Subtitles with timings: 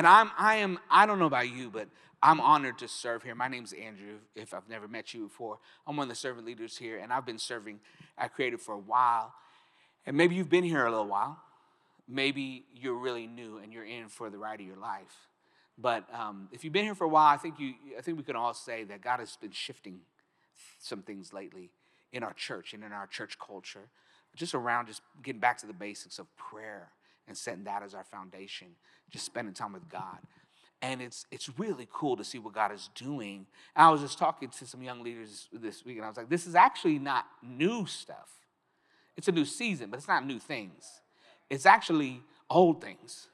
[0.00, 1.86] And I'm, I am, I don't know about you, but
[2.22, 3.34] I'm honored to serve here.
[3.34, 5.58] My name's Andrew, if I've never met you before.
[5.86, 7.80] I'm one of the servant leaders here, and I've been serving
[8.16, 9.34] at Creative for a while.
[10.06, 11.38] And maybe you've been here a little while.
[12.08, 15.28] Maybe you're really new and you're in for the ride of your life.
[15.76, 18.24] But um, if you've been here for a while, I think, you, I think we
[18.24, 20.00] can all say that God has been shifting
[20.78, 21.68] some things lately
[22.10, 23.90] in our church and in our church culture,
[24.34, 26.88] just around just getting back to the basics of prayer
[27.30, 28.66] and setting that as our foundation,
[29.08, 30.18] just spending time with God.
[30.82, 33.46] And it's, it's really cool to see what God is doing.
[33.76, 36.28] And I was just talking to some young leaders this week, and I was like,
[36.28, 38.30] this is actually not new stuff.
[39.16, 41.00] It's a new season, but it's not new things.
[41.48, 43.28] It's actually old things,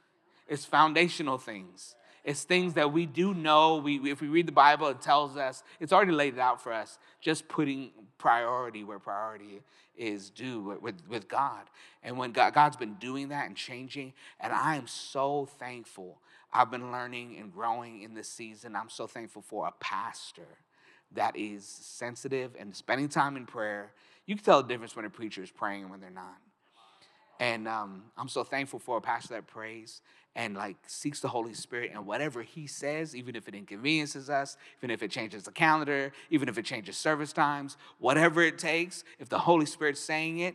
[0.46, 1.94] it's foundational things.
[2.26, 3.76] It's things that we do know.
[3.76, 6.72] We, if we read the Bible, it tells us, it's already laid it out for
[6.72, 9.62] us, just putting priority where priority
[9.96, 11.70] is due with, with, with God.
[12.02, 16.18] And when God, God's been doing that and changing, and I am so thankful.
[16.52, 18.74] I've been learning and growing in this season.
[18.74, 20.48] I'm so thankful for a pastor
[21.12, 23.92] that is sensitive and spending time in prayer.
[24.26, 26.38] You can tell the difference when a preacher is praying and when they're not.
[27.38, 30.00] And um, I'm so thankful for a pastor that prays
[30.36, 34.58] and like seeks the Holy Spirit and whatever he says, even if it inconveniences us,
[34.78, 39.02] even if it changes the calendar, even if it changes service times, whatever it takes,
[39.18, 40.54] if the Holy Spirit's saying it,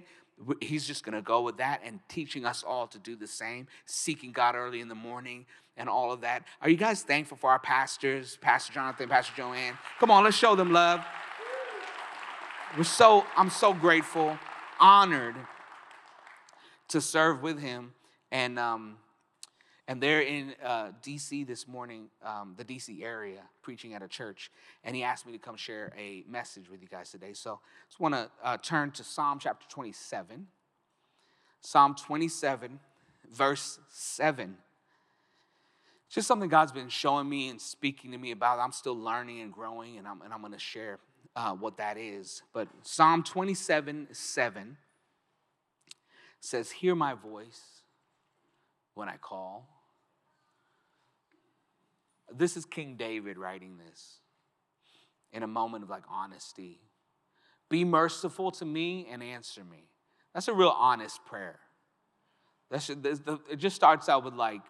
[0.62, 4.32] he's just to go with that and teaching us all to do the same, seeking
[4.32, 6.44] God early in the morning and all of that.
[6.62, 9.78] Are you guys thankful for our pastors, Pastor Jonathan, Pastor Joanne?
[10.00, 11.04] Come on, let's show them love.
[12.78, 14.38] We're so I'm so grateful,
[14.80, 15.36] honored
[16.90, 17.94] to serve with him
[18.32, 18.98] and um,
[19.92, 24.50] and they're in uh, DC this morning, um, the DC area, preaching at a church.
[24.86, 27.34] And he asked me to come share a message with you guys today.
[27.34, 30.48] So I just want to uh, turn to Psalm chapter 27.
[31.60, 32.80] Psalm 27,
[33.34, 34.56] verse 7.
[36.06, 38.60] It's just something God's been showing me and speaking to me about.
[38.60, 41.00] I'm still learning and growing, and I'm, and I'm going to share
[41.36, 42.44] uh, what that is.
[42.54, 44.78] But Psalm 27, 7
[46.40, 47.82] says, Hear my voice
[48.94, 49.68] when I call
[52.36, 54.18] this is King David writing this
[55.34, 56.80] in a moment of like honesty.
[57.70, 59.86] Be merciful to me and answer me.
[60.34, 61.60] That's a real honest prayer.
[62.70, 64.62] That's, it just starts out with like,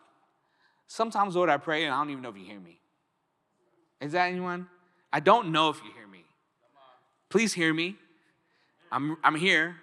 [0.88, 2.80] sometimes, Lord, I pray and I don't even know if you hear me.
[4.00, 4.68] Is that anyone?
[5.14, 6.26] I don't know if you hear me.
[7.30, 7.96] Please hear me.
[8.92, 9.78] I'm, I'm here.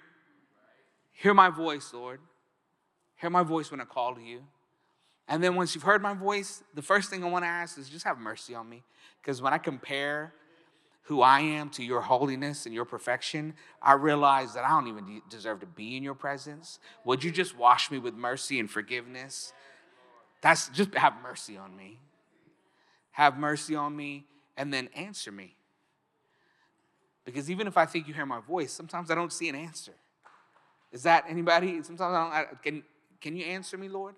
[1.13, 2.21] Hear my voice, Lord.
[3.17, 4.43] Hear my voice when I call to you.
[5.29, 7.89] And then once you've heard my voice, the first thing I want to ask is
[7.89, 8.83] just have mercy on me.
[9.21, 10.33] Because when I compare
[11.03, 15.23] who I am to your holiness and your perfection, I realize that I don't even
[15.29, 16.79] deserve to be in your presence.
[17.05, 19.53] Would you just wash me with mercy and forgiveness?
[20.41, 21.99] That's just have mercy on me.
[23.13, 24.25] Have mercy on me
[24.57, 25.57] and then answer me.
[27.25, 29.93] Because even if I think you hear my voice, sometimes I don't see an answer.
[30.93, 31.83] Is that anybody?
[31.83, 32.33] Sometimes I don't.
[32.33, 32.83] I, can,
[33.21, 34.15] can you answer me, Lord?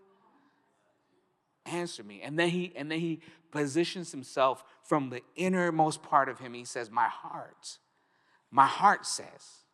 [1.70, 2.20] Answer me.
[2.22, 3.20] And then he and then he
[3.50, 6.54] positions himself from the innermost part of him.
[6.54, 7.78] He says, My heart,
[8.50, 9.64] my heart says,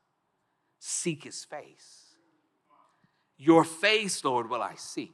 [0.79, 2.15] seek his face.
[3.39, 5.13] Your face, Lord, will I seek.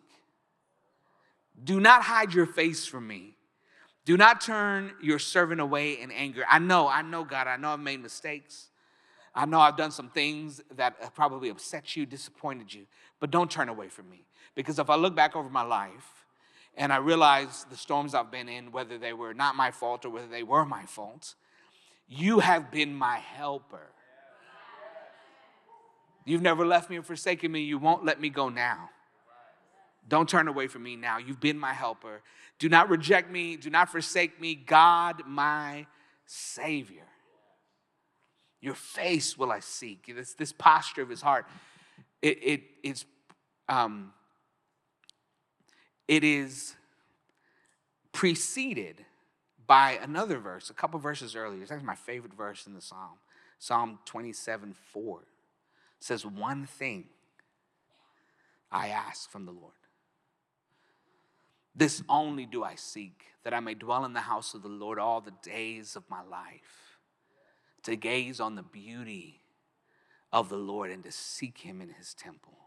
[1.63, 3.37] Do not hide your face from me.
[4.05, 6.45] Do not turn your servant away in anger.
[6.49, 8.69] I know, I know, God, I know I've made mistakes.
[9.35, 12.87] I know I've done some things that probably upset you, disappointed you,
[13.21, 14.27] but don't turn away from me.
[14.55, 16.22] Because if I look back over my life,
[16.77, 20.11] and I realized the storms I've been in, whether they were not my fault or
[20.11, 21.35] whether they were my fault,
[22.09, 23.91] you have been my helper.
[26.25, 27.61] You've never left me or forsaken me.
[27.61, 28.91] You won't let me go now.
[30.09, 31.19] Don't turn away from me now.
[31.19, 32.23] You've been my helper.
[32.59, 33.57] Do not reject me.
[33.57, 34.55] Do not forsake me.
[34.55, 35.87] God, my
[36.27, 37.07] Savior.
[38.61, 40.13] Your face will I seek.
[40.15, 41.47] This, this posture of his heart.
[42.21, 43.05] It, it, it's
[43.69, 44.13] um,
[46.13, 46.75] it is
[48.13, 49.03] preceded
[49.67, 51.63] by another verse, a couple verses earlier.
[51.63, 53.17] It's actually my favorite verse in the psalm.
[53.59, 55.21] Psalm 27 4
[56.01, 57.07] says, One thing
[58.71, 59.73] I ask from the Lord.
[61.75, 64.99] This only do I seek, that I may dwell in the house of the Lord
[64.99, 66.99] all the days of my life,
[67.85, 69.41] to gaze on the beauty
[70.31, 72.59] of the Lord and to seek him in his temple.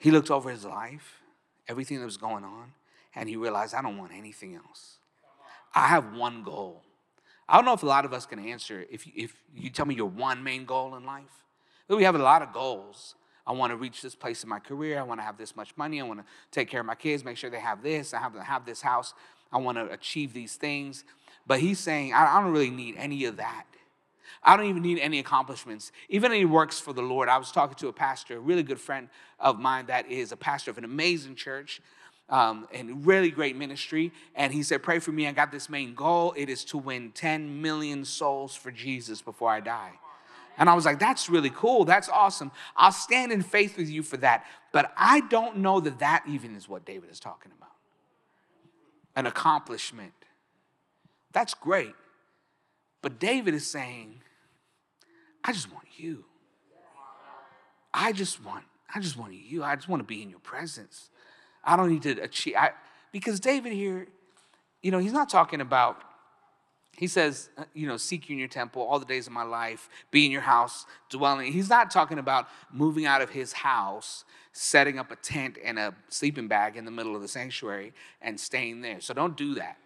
[0.00, 1.21] He looked over his life
[1.68, 2.72] everything that was going on,
[3.14, 4.98] and he realized, I don't want anything else.
[5.74, 6.82] I have one goal.
[7.48, 9.94] I don't know if a lot of us can answer if, if you tell me
[9.94, 11.44] your one main goal in life.
[11.88, 13.16] We have a lot of goals,
[13.46, 14.98] I want to reach this place in my career.
[14.98, 16.00] I want to have this much money.
[16.00, 18.14] I want to take care of my kids, make sure they have this.
[18.14, 19.14] I have to have this house.
[19.52, 21.04] I want to achieve these things.
[21.46, 23.64] But he's saying, I don't really need any of that.
[24.42, 25.92] I don't even need any accomplishments.
[26.08, 27.28] Even he works for the Lord.
[27.28, 29.08] I was talking to a pastor, a really good friend
[29.38, 31.80] of mine that is a pastor of an amazing church
[32.28, 34.12] um, and really great ministry.
[34.34, 35.26] And he said, Pray for me.
[35.26, 36.34] I got this main goal.
[36.36, 39.92] It is to win 10 million souls for Jesus before I die.
[40.58, 41.84] And I was like, That's really cool.
[41.84, 42.50] That's awesome.
[42.76, 44.46] I'll stand in faith with you for that.
[44.72, 47.68] But I don't know that that even is what David is talking about
[49.14, 50.12] an accomplishment.
[51.32, 51.94] That's great.
[53.02, 54.20] But David is saying,
[55.44, 56.24] I just want you.
[57.92, 58.64] I just want,
[58.94, 59.62] I just want you.
[59.62, 61.10] I just want to be in your presence.
[61.62, 62.54] I don't need to achieve.
[62.56, 62.70] I,
[63.10, 64.06] because David here,
[64.82, 66.00] you know, he's not talking about,
[66.96, 69.42] he says, uh, you know, seek you in your temple all the days of my
[69.42, 71.52] life, be in your house, dwelling.
[71.52, 75.94] He's not talking about moving out of his house, setting up a tent and a
[76.08, 79.00] sleeping bag in the middle of the sanctuary and staying there.
[79.00, 79.76] So don't do that.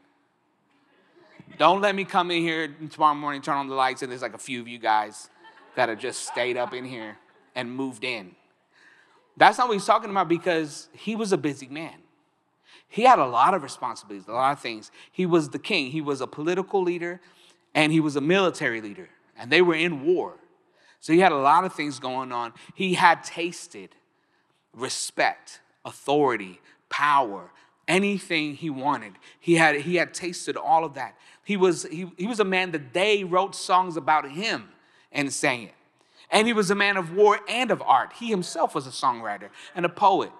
[1.58, 4.34] Don't let me come in here tomorrow morning, turn on the lights, and there's like
[4.34, 5.30] a few of you guys
[5.74, 7.16] that have just stayed up in here
[7.54, 8.34] and moved in.
[9.36, 11.94] That's not what he's talking about because he was a busy man.
[12.88, 14.90] He had a lot of responsibilities, a lot of things.
[15.10, 17.20] He was the king, he was a political leader,
[17.74, 20.34] and he was a military leader, and they were in war.
[21.00, 22.52] So he had a lot of things going on.
[22.74, 23.90] He had tasted
[24.74, 27.50] respect, authority, power,
[27.88, 29.12] anything he wanted.
[29.38, 31.16] He had, he had tasted all of that.
[31.46, 34.68] He was, he, he was a man that they wrote songs about him
[35.12, 35.74] and sang it.
[36.28, 38.14] And he was a man of war and of art.
[38.18, 40.32] He himself was a songwriter and a poet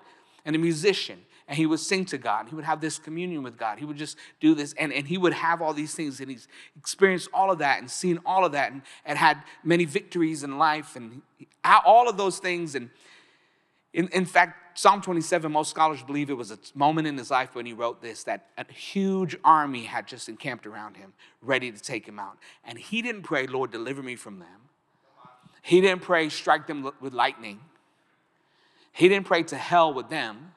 [0.44, 1.20] and a musician.
[1.46, 2.48] And he would sing to God.
[2.48, 3.78] He would have this communion with God.
[3.78, 4.74] He would just do this.
[4.76, 6.18] And, and he would have all these things.
[6.18, 9.84] And he's experienced all of that and seen all of that and, and had many
[9.84, 11.22] victories in life and
[11.64, 12.74] all of those things.
[12.74, 12.90] And
[13.96, 17.54] in, in fact, Psalm 27, most scholars believe it was a moment in his life
[17.54, 21.80] when he wrote this that a huge army had just encamped around him, ready to
[21.80, 22.36] take him out.
[22.62, 24.68] And he didn't pray, Lord, deliver me from them.
[25.62, 27.58] He didn't pray, strike them with lightning.
[28.92, 30.52] He didn't pray to hell with them.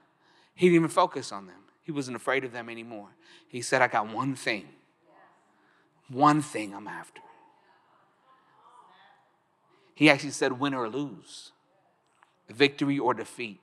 [0.54, 1.62] He didn't even focus on them.
[1.82, 3.08] He wasn't afraid of them anymore.
[3.48, 4.68] He said, I got one thing.
[6.10, 7.22] One thing I'm after.
[9.96, 11.54] He actually said, win or lose,
[12.50, 13.60] victory or defeat,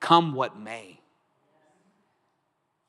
[0.00, 1.00] come what may.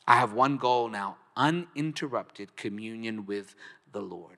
[0.08, 3.56] I have one goal now uninterrupted communion with
[3.92, 4.38] the Lord.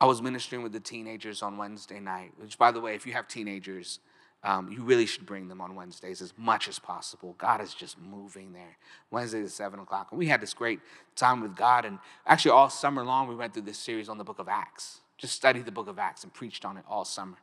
[0.00, 3.12] I was ministering with the teenagers on Wednesday night, which, by the way, if you
[3.14, 3.98] have teenagers,
[4.44, 7.34] um, you really should bring them on Wednesdays as much as possible.
[7.36, 8.78] God is just moving there.
[9.10, 10.08] Wednesday at 7 o'clock.
[10.12, 10.78] And we had this great
[11.16, 11.84] time with God.
[11.84, 15.00] And actually, all summer long, we went through this series on the book of Acts.
[15.18, 17.36] Just studied the book of Acts and preached on it all summer.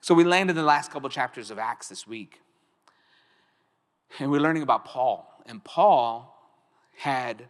[0.00, 2.40] So we landed in the last couple chapters of Acts this week.
[4.18, 5.26] And we're learning about Paul.
[5.46, 6.36] And Paul
[6.96, 7.46] had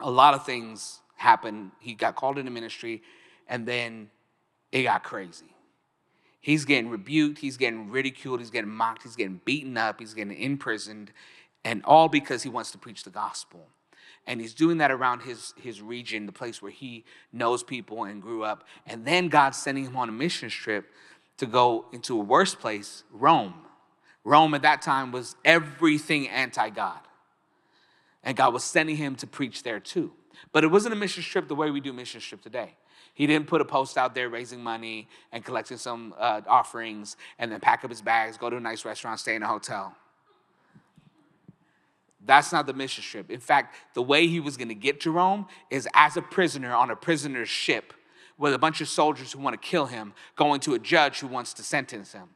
[0.00, 1.72] a lot of things happen.
[1.78, 3.02] He got called into ministry,
[3.48, 4.10] and then
[4.72, 5.46] it got crazy.
[6.40, 10.36] He's getting rebuked, he's getting ridiculed, he's getting mocked, he's getting beaten up, he's getting
[10.36, 11.12] imprisoned,
[11.64, 13.68] and all because he wants to preach the gospel.
[14.26, 18.22] And he's doing that around his, his region, the place where he knows people and
[18.22, 18.64] grew up.
[18.86, 20.86] And then God's sending him on a mission trip
[21.38, 23.54] to go into a worse place, Rome.
[24.24, 27.00] Rome at that time was everything anti God.
[28.22, 30.12] And God was sending him to preach there too.
[30.52, 32.76] But it wasn't a mission trip the way we do mission trip today.
[33.14, 37.52] He didn't put a post out there raising money and collecting some uh, offerings and
[37.52, 39.94] then pack up his bags, go to a nice restaurant, stay in a hotel.
[42.24, 43.30] That's not the mission trip.
[43.30, 46.74] In fact, the way he was going to get to Rome is as a prisoner
[46.74, 47.92] on a prisoner's ship
[48.38, 51.26] with a bunch of soldiers who want to kill him, going to a judge who
[51.26, 52.28] wants to sentence him.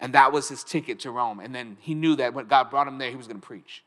[0.00, 1.40] And that was his ticket to Rome.
[1.40, 3.84] And then he knew that when God brought him there, he was going to preach.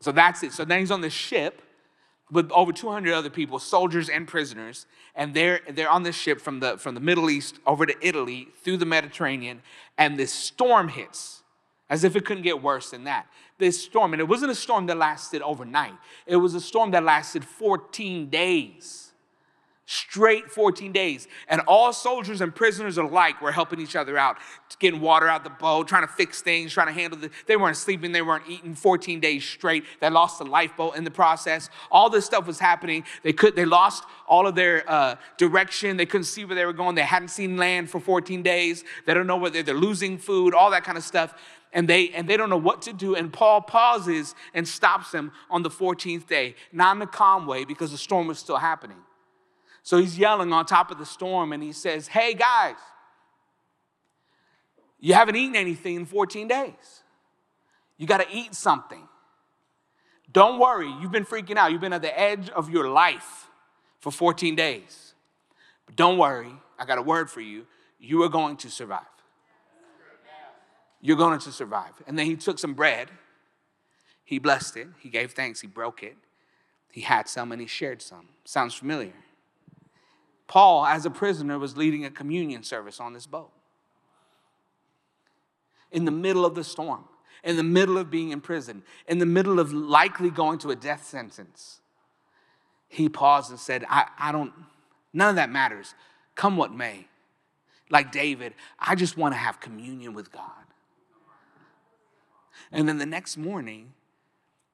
[0.00, 0.52] So that's it.
[0.52, 1.62] So then he's on the ship
[2.30, 6.60] with over 200 other people, soldiers and prisoners, and they're, they're on this ship from
[6.60, 9.60] the, from the Middle East over to Italy through the Mediterranean,
[9.98, 11.42] and this storm hits,
[11.90, 13.26] as if it couldn't get worse than that.
[13.62, 15.94] This storm, and it wasn't a storm that lasted overnight,
[16.26, 19.12] it was a storm that lasted 14 days
[19.92, 21.28] straight 14 days.
[21.48, 24.38] And all soldiers and prisoners alike were helping each other out,
[24.78, 27.30] getting water out the boat, trying to fix things, trying to handle the.
[27.46, 29.84] They weren't sleeping, they weren't eating 14 days straight.
[30.00, 31.68] They lost the lifeboat in the process.
[31.90, 33.04] All this stuff was happening.
[33.22, 33.54] They could.
[33.54, 35.96] They lost all of their uh, direction.
[35.96, 36.94] They couldn't see where they were going.
[36.94, 38.84] They hadn't seen land for 14 days.
[39.06, 40.54] They don't know whether they're losing food.
[40.54, 41.34] All that kind of stuff.
[41.72, 43.14] And they, and they don't know what to do.
[43.14, 47.64] And Paul pauses and stops them on the 14th day, not in a calm way
[47.64, 48.98] because the storm was still happening
[49.82, 52.76] So he's yelling on top of the storm and he says, Hey guys,
[55.00, 57.02] you haven't eaten anything in 14 days.
[57.96, 59.08] You got to eat something.
[60.30, 61.72] Don't worry, you've been freaking out.
[61.72, 63.48] You've been at the edge of your life
[64.00, 65.14] for 14 days.
[65.86, 67.66] But don't worry, I got a word for you.
[67.98, 69.11] You are going to survive.
[71.02, 71.92] You're going to survive.
[72.06, 73.10] And then he took some bread,
[74.24, 76.16] he blessed it, he gave thanks, he broke it,
[76.90, 78.28] he had some, and he shared some.
[78.46, 79.12] Sounds familiar.
[80.46, 83.50] Paul, as a prisoner, was leading a communion service on this boat
[85.90, 87.04] in the middle of the storm
[87.42, 90.76] in the middle of being in prison, in the middle of likely going to a
[90.76, 91.80] death sentence,
[92.88, 94.52] he paused and said, I, I don't,
[95.12, 95.94] none of that matters.
[96.34, 97.06] Come what may.
[97.90, 100.42] Like David, I just want to have communion with God.
[102.72, 103.92] And then the next morning,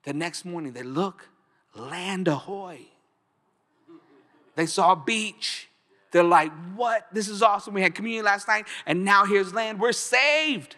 [0.05, 1.29] the next morning, they look,
[1.75, 2.81] land ahoy.
[4.55, 5.69] They saw a beach.
[6.11, 7.07] They're like, what?
[7.13, 7.75] This is awesome.
[7.75, 9.79] We had communion last night, and now here's land.
[9.81, 10.77] We're saved.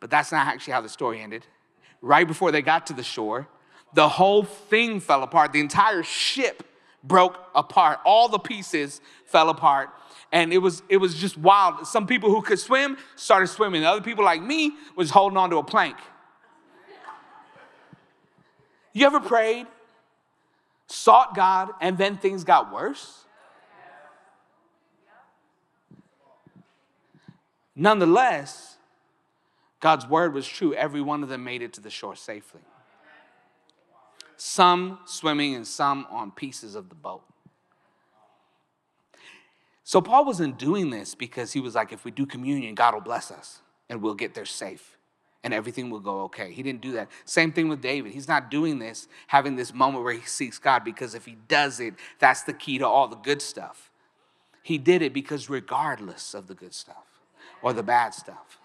[0.00, 1.46] But that's not actually how the story ended.
[2.00, 3.48] Right before they got to the shore,
[3.94, 5.52] the whole thing fell apart.
[5.52, 6.62] The entire ship
[7.02, 8.00] broke apart.
[8.04, 9.90] All the pieces fell apart.
[10.30, 11.86] And it was, it was just wild.
[11.86, 13.84] Some people who could swim started swimming.
[13.84, 15.96] Other people like me was holding on to a plank.
[18.92, 19.66] You ever prayed,
[20.86, 23.24] sought God, and then things got worse?
[27.74, 28.76] Nonetheless,
[29.80, 30.74] God's word was true.
[30.74, 32.60] Every one of them made it to the shore safely.
[34.36, 37.22] Some swimming and some on pieces of the boat.
[39.88, 43.00] So Paul wasn't doing this because he was like, if we do communion, God will
[43.00, 44.98] bless us and we'll get there safe
[45.42, 46.52] and everything will go okay.
[46.52, 47.08] He didn't do that.
[47.24, 48.12] Same thing with David.
[48.12, 51.80] He's not doing this, having this moment where he seeks God because if he does
[51.80, 53.90] it, that's the key to all the good stuff.
[54.62, 57.22] He did it because regardless of the good stuff
[57.62, 58.58] or the bad stuff,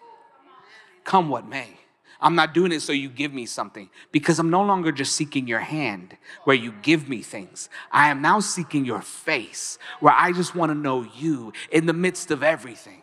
[1.05, 1.77] come what may.
[2.23, 5.45] I'm not doing it so you give me something because I'm no longer just seeking
[5.45, 6.15] your hand
[6.45, 7.69] where you give me things.
[7.91, 11.91] I am now seeking your face where I just want to know you in the
[11.91, 13.01] midst of everything.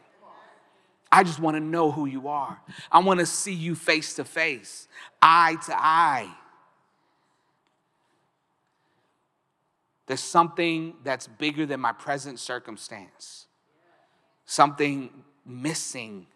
[1.12, 2.62] I just want to know who you are.
[2.90, 4.88] I want to see you face to face,
[5.20, 6.34] eye to eye.
[10.06, 13.48] There's something that's bigger than my present circumstance,
[14.46, 15.10] something
[15.44, 16.26] missing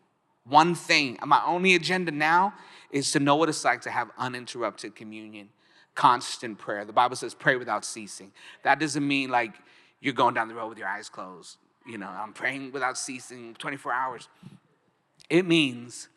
[0.46, 1.18] one thing.
[1.24, 2.54] My only agenda now
[2.90, 5.48] is to know what it's like to have uninterrupted communion,
[5.94, 6.84] constant prayer.
[6.84, 8.32] The Bible says pray without ceasing.
[8.62, 9.54] That doesn't mean like
[10.00, 11.56] you're going down the road with your eyes closed.
[11.86, 14.28] You know, I'm praying without ceasing 24 hours.
[15.28, 16.08] It means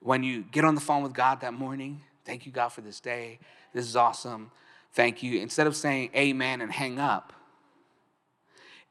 [0.00, 3.00] when you get on the phone with God that morning, thank you, God, for this
[3.00, 3.38] day.
[3.72, 4.50] This is awesome.
[4.92, 5.40] Thank you.
[5.40, 7.32] Instead of saying amen and hang up,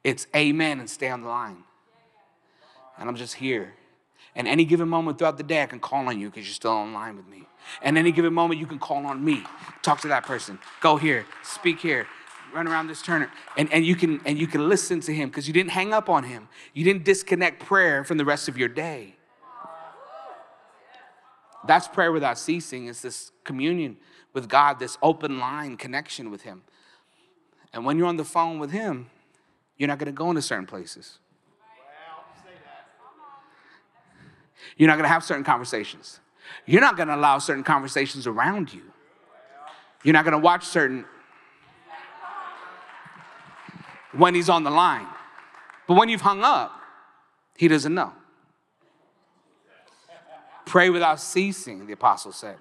[0.03, 1.63] it's amen and stay on the line.
[2.97, 3.73] And I'm just here.
[4.35, 6.71] And any given moment throughout the day, I can call on you because you're still
[6.71, 7.47] online with me.
[7.81, 9.43] And any given moment, you can call on me.
[9.81, 10.59] Talk to that person.
[10.81, 11.25] Go here.
[11.41, 12.07] Speak here.
[12.53, 13.29] Run around this turn.
[13.57, 16.09] And, and you can and you can listen to him because you didn't hang up
[16.09, 16.47] on him.
[16.73, 19.15] You didn't disconnect prayer from the rest of your day.
[21.65, 22.87] That's prayer without ceasing.
[22.87, 23.97] It's this communion
[24.33, 26.63] with God, this open line connection with Him.
[27.73, 29.09] And when you're on the phone with Him,
[29.77, 31.19] you're not going to go into certain places.
[34.77, 36.19] You're not going to have certain conversations.
[36.65, 38.83] You're not going to allow certain conversations around you.
[40.03, 41.05] You're not going to watch certain
[44.11, 45.07] when he's on the line.
[45.87, 46.71] But when you've hung up,
[47.57, 48.13] he doesn't know.
[50.65, 52.57] Pray without ceasing, the apostle said.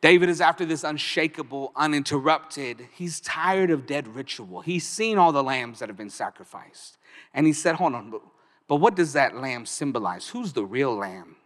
[0.00, 2.86] David is after this unshakable, uninterrupted.
[2.92, 4.60] He's tired of dead ritual.
[4.60, 6.98] He's seen all the lambs that have been sacrificed.
[7.34, 8.20] And he said, Hold on,
[8.68, 10.28] but what does that lamb symbolize?
[10.28, 11.36] Who's the real lamb?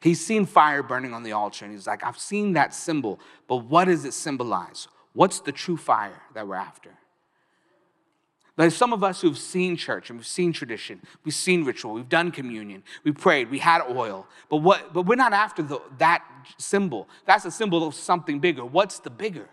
[0.00, 3.18] He's seen fire burning on the altar, and he's like, I've seen that symbol,
[3.48, 4.88] but what does it symbolize?
[5.14, 6.90] What's the true fire that we're after?
[8.56, 12.08] There's some of us who've seen church and we've seen tradition, we've seen ritual, we've
[12.08, 14.94] done communion, we prayed, we had oil, but what?
[14.94, 16.24] But we're not after the, that
[16.56, 17.06] symbol.
[17.26, 18.64] That's a symbol of something bigger.
[18.64, 19.48] What's the bigger?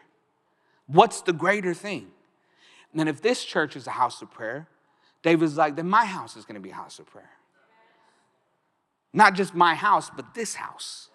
[0.87, 2.11] What's the greater thing?
[2.91, 4.67] And then if this church is a house of prayer,
[5.23, 7.31] David's like, then my house is going to be a house of prayer.
[9.13, 11.09] Not just my house, but this house.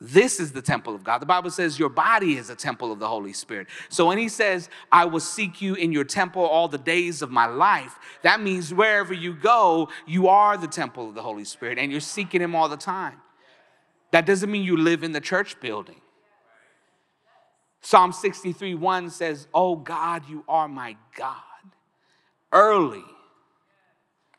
[0.00, 1.18] This is the temple of God.
[1.18, 3.66] The Bible says your body is a temple of the Holy Spirit.
[3.88, 7.30] So when he says, I will seek you in your temple all the days of
[7.30, 11.78] my life, that means wherever you go, you are the temple of the Holy Spirit
[11.78, 13.20] and you're seeking him all the time.
[14.12, 16.00] That doesn't mean you live in the church building.
[17.80, 21.36] Psalm 63 1 says, Oh God, you are my God.
[22.52, 23.04] Early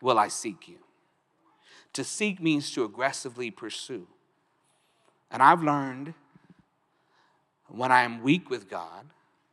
[0.01, 0.77] will I seek you.
[1.93, 4.07] To seek means to aggressively pursue.
[5.31, 6.13] And I've learned
[7.67, 9.05] when I am weak with God,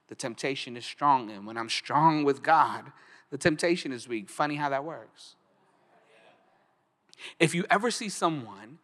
[0.08, 1.30] the temptation is strong.
[1.30, 2.92] And when I'm strong with God,
[3.30, 4.30] the temptation is weak.
[4.30, 5.34] Funny how that works.
[7.40, 8.78] If you ever see someone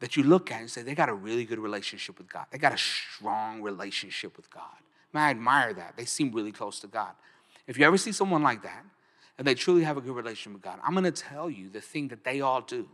[0.00, 2.58] that you look at and say, they got a really good relationship with God, they
[2.58, 4.76] got a strong relationship with God.
[5.12, 5.94] Man, I admire that.
[5.96, 7.12] They seem really close to God.
[7.68, 8.84] If you ever see someone like that,
[9.36, 11.80] and they truly have a good relationship with God, I'm going to tell you the
[11.80, 12.88] thing that they all do.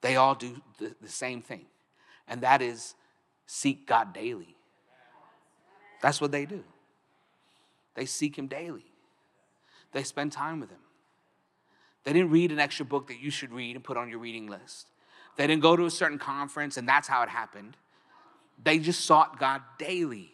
[0.00, 1.66] They all do the, the same thing,
[2.26, 2.94] and that is
[3.46, 4.56] seek God daily.
[6.00, 6.62] That's what they do.
[7.94, 8.86] They seek Him daily,
[9.92, 10.78] they spend time with Him.
[12.04, 14.46] They didn't read an extra book that you should read and put on your reading
[14.46, 14.88] list.
[15.36, 17.78] They didn't go to a certain conference and that's how it happened.
[18.62, 20.32] They just sought God daily.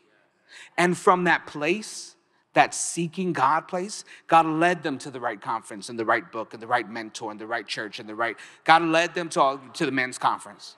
[0.77, 2.17] And from that place,
[2.55, 6.53] that seeking God place, God led them to the right conference and the right book
[6.53, 9.41] and the right mentor and the right church and the right, God led them to,
[9.41, 10.77] all, to the men's conference.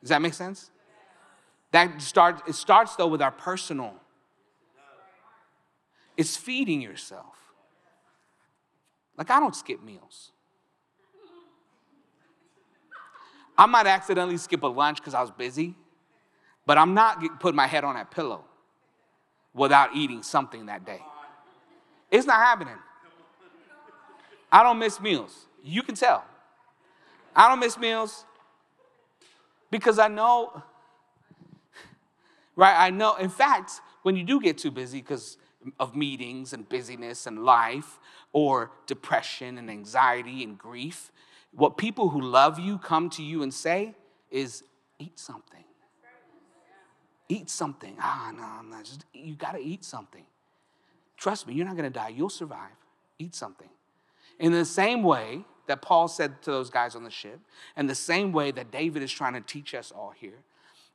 [0.00, 0.70] Does that make sense?
[1.70, 3.94] That starts, it starts though with our personal.
[6.16, 7.36] It's feeding yourself.
[9.16, 10.32] Like I don't skip meals.
[13.56, 15.76] I might accidentally skip a lunch because I was busy,
[16.66, 18.44] but I'm not putting my head on that pillow
[19.54, 21.00] without eating something that day.
[22.10, 22.76] It's not happening.
[24.50, 25.46] I don't miss meals.
[25.62, 26.24] You can tell.
[27.34, 28.24] I don't miss meals
[29.70, 30.62] because I know,
[32.56, 32.86] right?
[32.86, 35.38] I know, in fact, when you do get too busy because
[35.78, 37.98] of meetings and busyness and life,
[38.32, 41.12] or depression and anxiety and grief,
[41.52, 43.94] what people who love you come to you and say
[44.30, 44.64] is,
[44.98, 45.64] eat something.
[47.32, 47.96] Eat something.
[47.98, 50.24] Ah, no, I'm not just, you gotta eat something.
[51.16, 52.76] Trust me, you're not gonna die, you'll survive.
[53.18, 53.70] Eat something.
[54.38, 57.40] In the same way that Paul said to those guys on the ship,
[57.74, 60.40] and the same way that David is trying to teach us all here,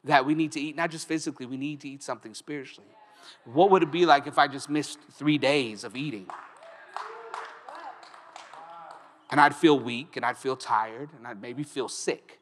[0.03, 2.91] that we need to eat, not just physically, we need to eat something spiritually.
[3.45, 6.27] What would it be like if I just missed three days of eating?
[9.31, 12.37] And I'd feel weak and I'd feel tired and I'd maybe feel sick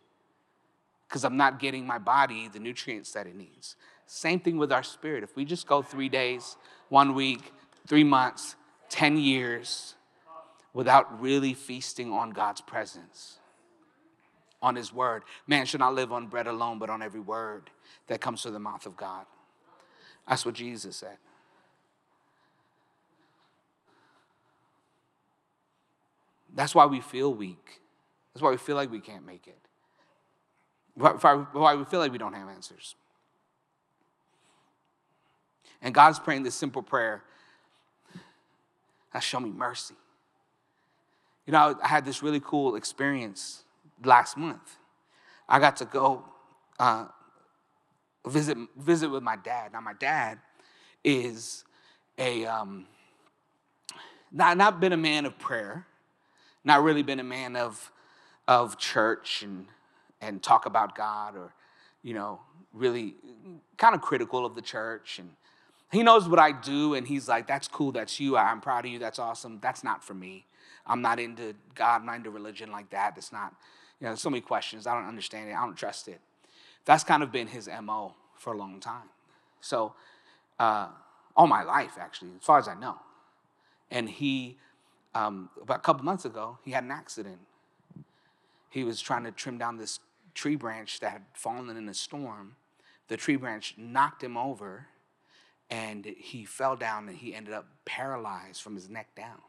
[1.07, 3.75] because I'm not getting my body the nutrients that it needs.
[4.07, 5.23] Same thing with our spirit.
[5.23, 6.57] If we just go three days,
[6.89, 7.53] one week,
[7.87, 8.55] three months,
[8.89, 9.95] 10 years
[10.73, 13.37] without really feasting on God's presence,
[14.61, 17.69] on His word, man should not live on bread alone, but on every word
[18.07, 19.25] that comes from the mouth of God.
[20.27, 21.17] That's what Jesus said.
[26.53, 27.81] That's why we feel weak.
[28.33, 29.64] That's why we feel like we can't make it.
[30.95, 32.95] Why we feel like we don't have answers.
[35.81, 37.23] And God's praying this simple prayer
[39.19, 39.95] show me mercy.
[41.45, 43.63] You know, I had this really cool experience
[44.03, 44.77] last month.
[45.47, 46.25] I got to go
[46.79, 47.05] uh,
[48.27, 49.71] visit visit with my dad.
[49.71, 50.39] Now, my dad
[51.03, 51.63] is
[52.17, 52.87] a um,
[54.31, 55.87] not not been a man of prayer
[56.65, 57.91] not really been a man of,
[58.47, 59.67] of church and,
[60.25, 61.53] and talk about God or,
[62.03, 62.39] you know,
[62.73, 63.15] really
[63.77, 65.19] kind of critical of the church.
[65.19, 65.31] And
[65.91, 68.91] he knows what I do, and he's like, that's cool, that's you, I'm proud of
[68.91, 69.59] you, that's awesome.
[69.61, 70.45] That's not for me.
[70.85, 73.15] I'm not into God, I'm not into religion like that.
[73.15, 73.53] That's not,
[73.99, 74.87] you know, so many questions.
[74.87, 76.19] I don't understand it, I don't trust it.
[76.85, 79.09] That's kind of been his MO for a long time.
[79.61, 79.93] So,
[80.59, 80.89] uh,
[81.35, 82.97] all my life, actually, as far as I know.
[83.91, 84.57] And he
[85.15, 87.39] um, about a couple months ago, he had an accident.
[88.69, 89.99] He was trying to trim down this
[90.35, 92.57] tree branch that had fallen in a storm.
[93.07, 94.87] The tree branch knocked him over,
[95.69, 99.41] and he fell down and he ended up paralyzed from his neck down.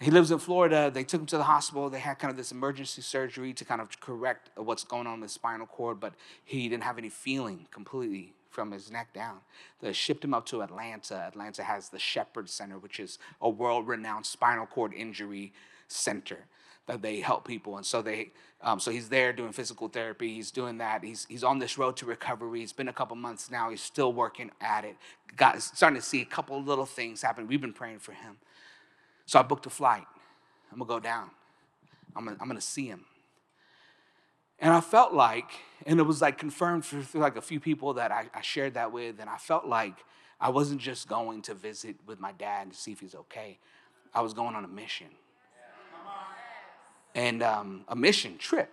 [0.00, 0.92] He lives in Florida.
[0.94, 1.90] They took him to the hospital.
[1.90, 5.32] They had kind of this emergency surgery to kind of correct what's going on with
[5.32, 6.14] spinal cord, but
[6.44, 9.38] he didn't have any feeling completely from his neck down.
[9.80, 11.16] They shipped him up to Atlanta.
[11.26, 15.52] Atlanta has the Shepherd Center, which is a world renowned spinal cord injury
[15.88, 16.46] center
[16.88, 17.76] that they help people.
[17.76, 18.30] And so they,
[18.62, 20.34] um, so he's there doing physical therapy.
[20.34, 21.04] He's doing that.
[21.04, 22.62] He's he's on this road to recovery.
[22.62, 23.70] It's been a couple months now.
[23.70, 24.96] He's still working at it.
[25.36, 27.46] Got starting to see a couple little things happen.
[27.46, 28.38] We've been praying for him.
[29.26, 30.06] So I booked a flight.
[30.72, 31.30] I'm gonna go down.
[32.16, 33.04] I'm gonna, I'm gonna see him.
[34.58, 35.50] And I felt like,
[35.86, 38.92] and it was like confirmed through like a few people that I, I shared that
[38.92, 39.94] with, and I felt like
[40.40, 43.58] I wasn't just going to visit with my dad to see if he's okay.
[44.14, 45.08] I was going on a mission.
[47.14, 48.70] And um, a mission trip.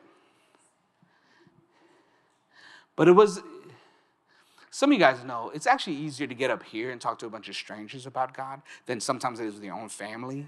[2.96, 3.42] But it was,
[4.70, 7.26] some of you guys know, it's actually easier to get up here and talk to
[7.26, 10.48] a bunch of strangers about God than sometimes it is with your own family,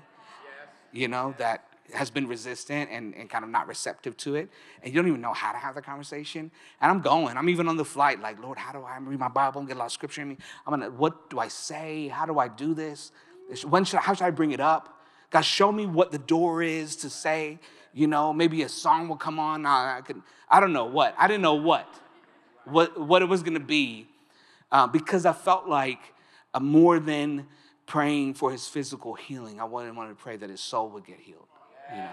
[0.92, 4.50] you know, that has been resistant and, and kind of not receptive to it.
[4.84, 6.52] And you don't even know how to have the conversation.
[6.82, 9.30] And I'm going, I'm even on the flight, like, Lord, how do I read my
[9.30, 10.38] Bible and get a lot of scripture in me?
[10.66, 12.10] I'm gonna, what do I say?
[12.10, 13.12] How do I do this?
[13.66, 14.97] When should, how should I bring it up?
[15.30, 17.60] God, show me what the door is to say.
[17.94, 19.66] You know, maybe a song will come on.
[19.66, 21.16] I, could, I don't know what.
[21.18, 21.88] I didn't know what,
[22.66, 24.08] what, what it was gonna be
[24.72, 26.00] uh, because I felt like
[26.54, 27.48] uh, more than
[27.86, 31.20] praying for his physical healing, I wanted, wanted to pray that his soul would get
[31.20, 31.48] healed,
[31.92, 32.10] you know.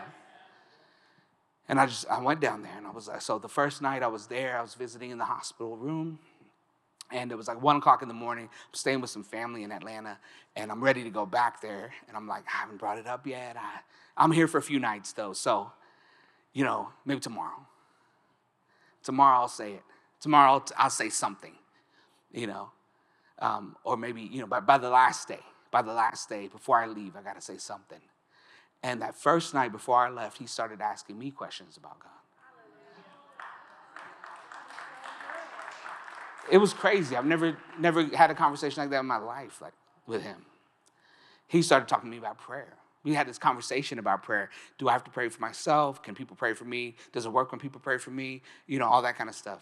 [1.68, 4.02] And I just I went down there and I was like, so the first night
[4.02, 6.18] I was there, I was visiting in the hospital room,
[7.10, 8.44] and it was like one o'clock in the morning.
[8.44, 10.18] I'm staying with some family in Atlanta,
[10.56, 11.92] and I'm ready to go back there.
[12.08, 13.56] And I'm like, I haven't brought it up yet.
[13.56, 13.80] I,
[14.16, 15.72] I'm here for a few nights though, so
[16.52, 17.66] you know, maybe tomorrow.
[19.02, 19.82] Tomorrow I'll say it.
[20.20, 21.52] Tomorrow I'll, I'll say something
[22.34, 22.70] you know,
[23.38, 25.40] um, or maybe, you know, by, by the last day,
[25.70, 28.00] by the last day, before I leave, I got to say something.
[28.82, 32.10] And that first night before I left, he started asking me questions about God.
[36.50, 37.16] It was crazy.
[37.16, 39.72] I've never, never had a conversation like that in my life, like
[40.06, 40.44] with him.
[41.46, 42.74] He started talking to me about prayer.
[43.02, 44.50] We had this conversation about prayer.
[44.78, 46.02] Do I have to pray for myself?
[46.02, 46.96] Can people pray for me?
[47.12, 48.42] Does it work when people pray for me?
[48.66, 49.60] You know, all that kind of stuff.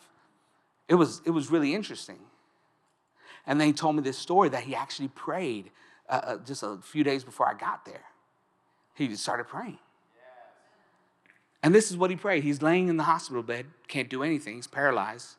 [0.88, 2.20] It was, it was really interesting.
[3.46, 5.70] And then he told me this story that he actually prayed
[6.08, 8.04] uh, uh, just a few days before I got there.
[8.94, 9.78] He just started praying.
[11.64, 12.42] And this is what he prayed.
[12.42, 15.36] He's laying in the hospital bed, can't do anything, he's paralyzed,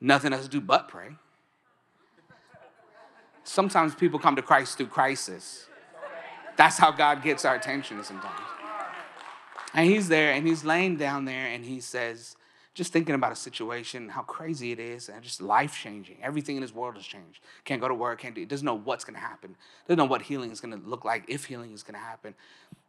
[0.00, 1.10] nothing else to do but pray.
[3.44, 5.66] Sometimes people come to Christ through crisis.
[6.56, 8.40] That's how God gets our attention sometimes.
[9.74, 12.36] And he's there and he's laying down there and he says,
[12.74, 16.16] just thinking about a situation, how crazy it is, and just life changing.
[16.20, 17.40] Everything in this world has changed.
[17.64, 19.54] Can't go to work, can't do, doesn't know what's gonna happen.
[19.86, 22.34] Doesn't know what healing is gonna look like, if healing is gonna happen.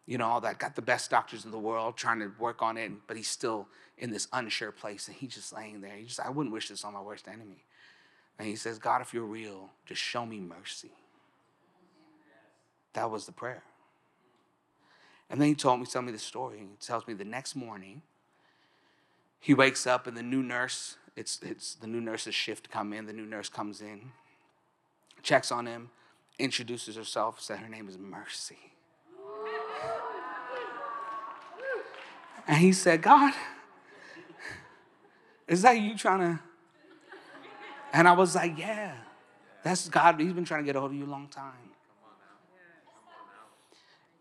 [0.05, 0.59] You know, all that.
[0.59, 3.67] Got the best doctors in the world trying to work on it, but he's still
[3.97, 5.95] in this unsure place, and he's just laying there.
[5.95, 7.63] He just, I wouldn't wish this on my worst enemy.
[8.37, 10.91] And he says, God, if you're real, just show me mercy.
[12.93, 13.63] That was the prayer.
[15.29, 16.59] And then he told me, tell me the story.
[16.59, 18.01] He tells me the next morning,
[19.39, 23.05] he wakes up and the new nurse, it's, it's the new nurse's shift come in.
[23.05, 24.11] The new nurse comes in,
[25.23, 25.89] checks on him,
[26.37, 28.74] introduces herself, said her name is Mercy.
[32.47, 33.33] And he said, God,
[35.47, 36.39] is that you trying to?
[37.93, 38.93] And I was like, yeah,
[39.63, 40.19] that's God.
[40.19, 41.53] He's been trying to get a hold of you a long time.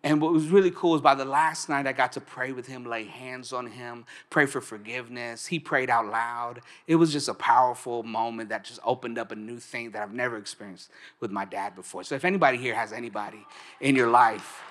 [0.05, 2.67] And what was really cool is by the last night, I got to pray with
[2.67, 5.47] him, lay hands on him, pray for forgiveness.
[5.47, 6.61] He prayed out loud.
[6.87, 10.13] It was just a powerful moment that just opened up a new thing that I've
[10.13, 12.05] never experienced with my dad before.
[12.05, 13.47] So if anybody here has anybody
[13.81, 14.63] in your life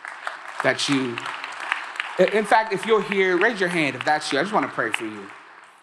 [0.62, 1.18] that you,
[2.20, 4.40] in fact, if you're here, raise your hand if that's you.
[4.40, 5.26] I just want to pray for you.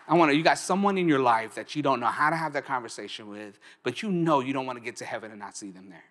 [0.06, 2.36] I want to, you got someone in your life that you don't know how to
[2.36, 5.38] have that conversation with, but you know you don't want to get to heaven and
[5.38, 6.02] not see them there.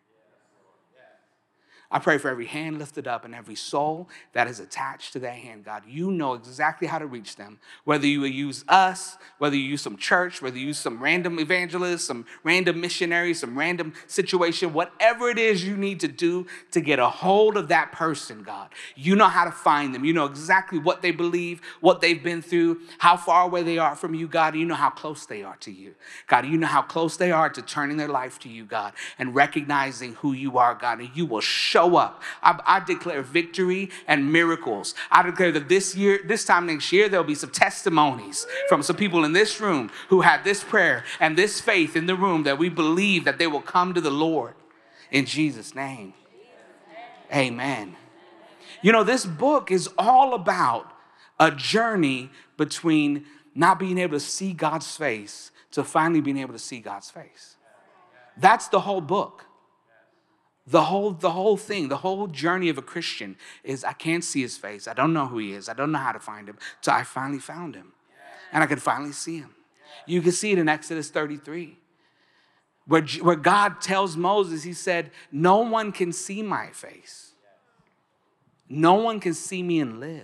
[1.91, 5.34] I pray for every hand lifted up and every soul that is attached to that
[5.34, 5.82] hand, God.
[5.88, 7.58] You know exactly how to reach them.
[7.84, 12.06] Whether you use us, whether you use some church, whether you use some random evangelist,
[12.06, 16.99] some random missionary, some random situation, whatever it is you need to do to get
[16.99, 18.69] a hold of that person, God.
[18.95, 20.06] You know how to find them.
[20.06, 23.95] You know exactly what they believe, what they've been through, how far away they are
[23.95, 24.56] from you, God.
[24.56, 25.95] You know how close they are to you.
[26.28, 29.34] God, you know how close they are to turning their life to you, God, and
[29.34, 30.99] recognizing who you are, God.
[30.99, 32.22] And you will show show up.
[32.44, 34.96] I, I, declare victory and miracles.
[35.12, 38.96] I declare that this year, this time next year, there'll be some testimonies from some
[38.96, 42.58] people in this room who had this prayer and this faith in the room that
[42.58, 44.56] we believe that they will come to the Lord
[45.12, 46.13] in Jesus' name.
[47.34, 47.96] Amen.
[48.82, 50.92] You know, this book is all about
[51.39, 56.60] a journey between not being able to see God's face to finally being able to
[56.60, 57.56] see God's face.
[58.38, 59.46] That's the whole book.
[60.69, 64.41] The whole, the whole thing, the whole journey of a Christian is I can't see
[64.41, 64.88] his face.
[64.88, 65.67] I don't know who he is.
[65.67, 66.60] I don't know how to find him.
[66.82, 67.93] So I finally found him.
[68.53, 69.55] And I could finally see him.
[70.05, 71.77] You can see it in Exodus 33,
[72.86, 77.32] where, where God tells Moses, He said, No one can see my face.
[78.67, 80.23] No one can see me and live.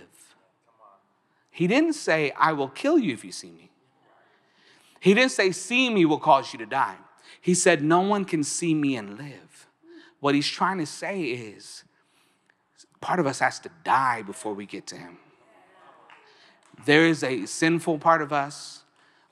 [1.50, 3.70] He didn't say, I will kill you if you see me.
[5.00, 6.96] He didn't say, See me will cause you to die.
[7.40, 9.45] He said, No one can see me and live.
[10.20, 11.84] What he's trying to say is
[13.00, 15.18] part of us has to die before we get to him.
[16.84, 18.82] There is a sinful part of us,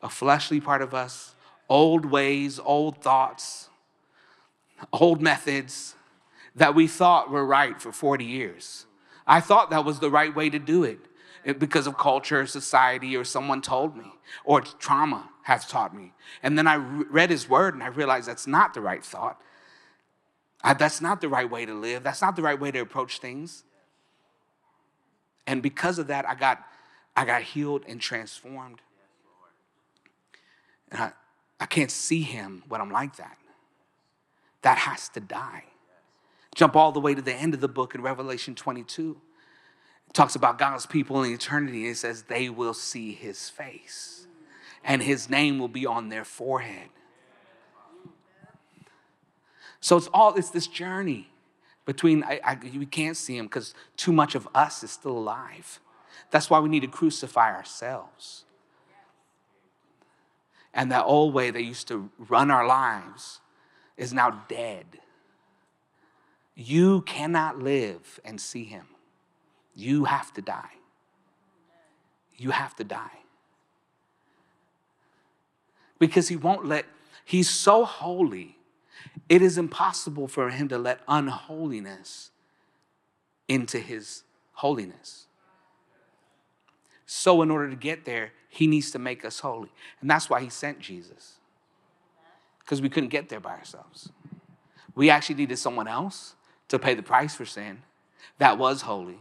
[0.02, 1.34] a fleshly part of us,
[1.68, 3.68] old ways, old thoughts,
[4.92, 5.94] old methods
[6.54, 8.86] that we thought were right for 40 years.
[9.26, 10.98] I thought that was the right way to do it
[11.58, 14.06] because of culture, society, or someone told me,
[14.44, 16.12] or trauma has taught me.
[16.42, 19.40] And then I read his word and I realized that's not the right thought.
[20.72, 22.02] That's not the right way to live.
[22.02, 23.64] That's not the right way to approach things.
[25.46, 26.64] And because of that, I got,
[27.14, 28.80] I got healed and transformed.
[30.90, 31.12] And I,
[31.60, 33.36] I can't see him when I'm like that.
[34.62, 35.64] That has to die.
[36.54, 39.20] Jump all the way to the end of the book in Revelation 22.
[40.08, 41.82] It talks about God's people in eternity.
[41.82, 44.26] And it says they will see his face,
[44.82, 46.88] and his name will be on their forehead.
[49.84, 51.28] So it's all it's this journey
[51.84, 55.78] between I, I, we can't see him because too much of us is still alive.
[56.30, 58.44] That's why we need to crucify ourselves.
[60.72, 63.40] And that old way that used to run our lives
[63.98, 64.86] is now dead.
[66.54, 68.86] You cannot live and see him.
[69.74, 70.78] You have to die.
[72.38, 73.18] You have to die.
[75.98, 76.86] Because he won't let,
[77.26, 78.56] he's so holy,
[79.28, 82.30] it is impossible for him to let unholiness
[83.48, 85.26] into his holiness.
[87.06, 89.70] So, in order to get there, he needs to make us holy.
[90.00, 91.34] And that's why he sent Jesus,
[92.60, 94.10] because we couldn't get there by ourselves.
[94.94, 96.34] We actually needed someone else
[96.68, 97.82] to pay the price for sin
[98.38, 99.18] that was holy,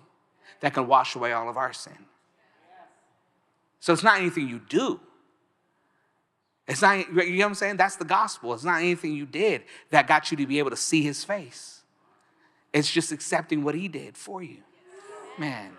[0.61, 2.05] that can wash away all of our sin.
[3.79, 4.99] So it's not anything you do.
[6.67, 7.77] It's not, you know what I'm saying?
[7.77, 8.53] That's the gospel.
[8.53, 11.81] It's not anything you did that got you to be able to see his face.
[12.71, 14.57] It's just accepting what he did for you.
[15.37, 15.71] Man.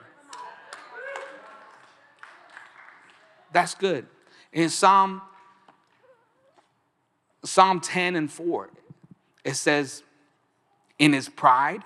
[3.52, 4.06] That's good.
[4.52, 5.22] In Psalm
[7.44, 8.70] Psalm 10 and 4,
[9.44, 10.02] it says,
[10.98, 11.82] in his pride,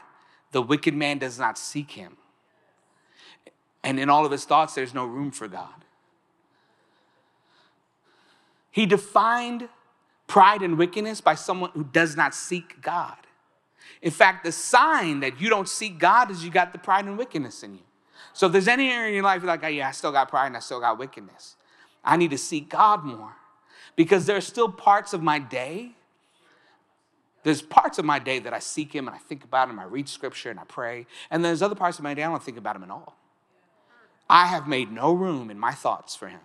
[0.52, 2.16] the wicked man does not seek him.
[3.82, 5.84] And in all of his thoughts, there's no room for God.
[8.78, 9.68] He defined
[10.28, 13.16] pride and wickedness by someone who does not seek God.
[14.02, 17.18] In fact, the sign that you don't seek God is you got the pride and
[17.18, 17.82] wickedness in you.
[18.34, 20.28] So if there's any area in your life you're like, oh, yeah, I still got
[20.28, 21.56] pride and I still got wickedness,
[22.04, 23.34] I need to seek God more
[23.96, 25.96] because there are still parts of my day
[27.42, 29.86] there's parts of my day that I seek Him and I think about Him, I
[29.86, 31.06] read scripture and I pray.
[31.32, 33.16] And there's other parts of my day I don't think about Him at all.
[34.30, 36.40] I have made no room in my thoughts for Him.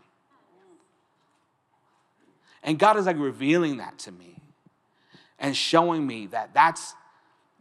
[2.63, 4.41] And God is like revealing that to me
[5.37, 6.95] and showing me that that's,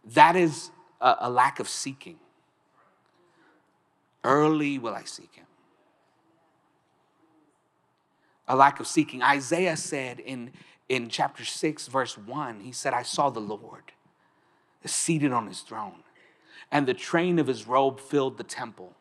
[0.05, 2.19] that is a, a lack of seeking.
[4.25, 5.47] Early will I seek Him.
[8.47, 9.23] A lack of seeking.
[9.23, 10.53] Isaiah said in
[10.93, 13.93] in chapter 6, verse 1, he said, I saw the Lord
[14.85, 16.03] seated on his throne,
[16.71, 18.95] and the train of his robe filled the temple.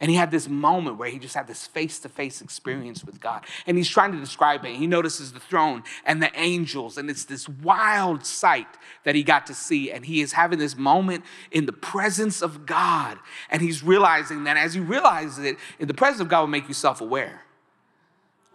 [0.00, 3.20] And he had this moment where he just had this face to face experience with
[3.20, 3.44] God.
[3.66, 4.76] And he's trying to describe it.
[4.76, 8.66] He notices the throne and the angels, and it's this wild sight
[9.04, 9.90] that he got to see.
[9.90, 13.18] And he is having this moment in the presence of God.
[13.50, 16.68] And he's realizing that as he realizes it, in the presence of God will make
[16.68, 17.42] you self aware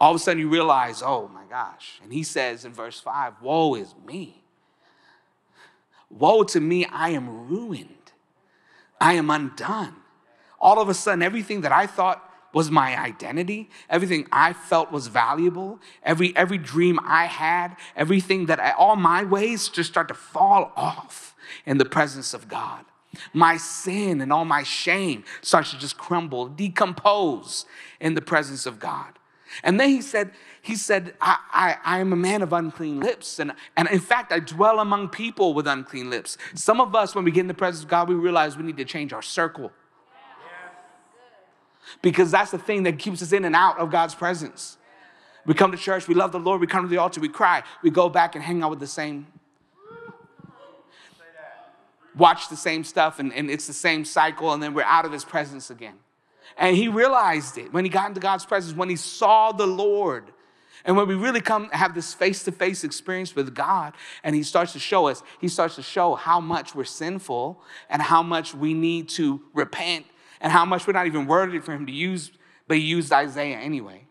[0.02, 2.00] all of a sudden you realize, oh my gosh.
[2.02, 4.42] And he says in verse 5, Woe is me.
[6.10, 8.10] Woe to me, I am ruined.
[9.00, 9.94] I am undone.
[10.62, 15.08] All of a sudden, everything that I thought was my identity, everything I felt was
[15.08, 20.14] valuable, every, every dream I had, everything that I, all my ways just start to
[20.14, 21.34] fall off
[21.66, 22.84] in the presence of God.
[23.34, 27.66] My sin and all my shame starts to just crumble, decompose
[28.00, 29.18] in the presence of God.
[29.62, 30.30] And then he said,
[30.62, 33.38] he said, I, I, I, am a man of unclean lips.
[33.38, 36.38] And, and in fact, I dwell among people with unclean lips.
[36.54, 38.78] Some of us, when we get in the presence of God, we realize we need
[38.78, 39.70] to change our circle.
[42.00, 44.78] Because that's the thing that keeps us in and out of God's presence.
[45.44, 47.64] We come to church, we love the Lord, we come to the altar, we cry,
[47.82, 49.26] we go back and hang out with the same,
[52.16, 55.10] watch the same stuff, and, and it's the same cycle, and then we're out of
[55.10, 55.94] His presence again.
[56.56, 60.30] And he realized it when he got into God's presence, when he saw the Lord.
[60.84, 64.42] And when we really come have this face to face experience with God, and He
[64.42, 68.54] starts to show us, He starts to show how much we're sinful and how much
[68.54, 70.06] we need to repent
[70.42, 72.30] and how much we're not even worthy for Him to use,
[72.68, 74.04] but He used Isaiah anyway.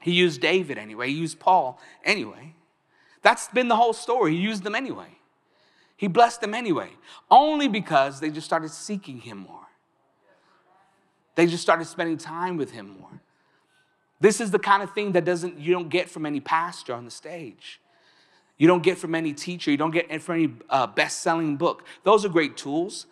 [0.00, 1.08] He used David anyway.
[1.08, 2.54] He used Paul anyway.
[3.22, 4.32] That's been the whole story.
[4.32, 5.18] He used them anyway.
[5.98, 6.90] He blessed them anyway,
[7.30, 9.66] only because they just started seeking Him more.
[11.36, 13.20] They just started spending time with him more.
[14.20, 17.04] This is the kind of thing that doesn't you don't get from any pastor on
[17.04, 17.80] the stage.
[18.56, 19.70] You don't get from any teacher.
[19.70, 21.84] You don't get from any uh, best-selling book.
[22.04, 23.06] Those are great tools,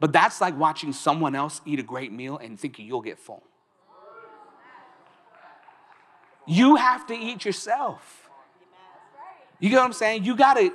[0.00, 3.42] but that's like watching someone else eat a great meal and thinking you'll get full.
[6.46, 8.28] You have to eat yourself.
[9.60, 10.24] You get what I'm saying?
[10.24, 10.72] You got to.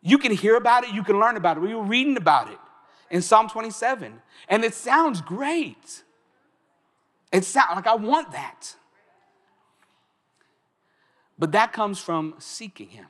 [0.00, 0.94] You can hear about it.
[0.94, 1.60] You can learn about it.
[1.60, 2.58] We were reading about it
[3.10, 6.02] in Psalm 27, and it sounds great.
[7.30, 8.74] It sounds like I want that.
[11.38, 13.06] But that comes from seeking Him.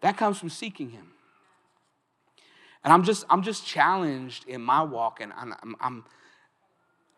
[0.00, 1.12] That comes from seeking Him.
[2.82, 6.04] And I'm just, I'm just challenged in my walk, and I'm, I'm,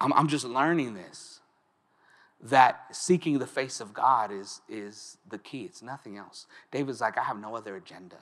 [0.01, 1.41] I'm, I'm just learning this
[2.45, 5.63] that seeking the face of God is, is the key.
[5.63, 6.47] It's nothing else.
[6.73, 8.17] David's like, I have no other agenda